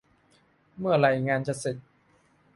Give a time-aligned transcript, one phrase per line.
[0.79, 1.77] เมื่อไรงานจะเสร็จ